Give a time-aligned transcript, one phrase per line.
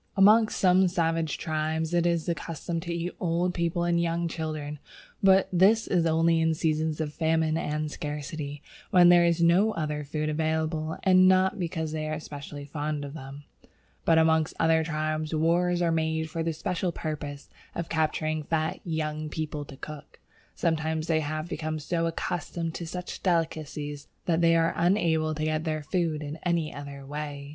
[0.17, 4.79] Amongst some savage tribes it is the custom to eat old people and young children;
[5.21, 10.03] but this is only in seasons of famine and scarcity, when there is no other
[10.03, 13.43] food available, and not because they are specially fond of them.
[14.03, 19.29] But amongst other tribes wars are made for the special purpose of capturing fat young
[19.29, 20.19] people to cook.
[20.55, 25.63] Sometimes they have become so accustomed to such delicacies that they are unable to get
[25.63, 27.49] their food in any other way.